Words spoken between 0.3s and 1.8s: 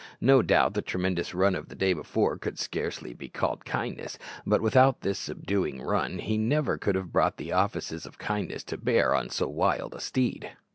doubt the tremendous run of the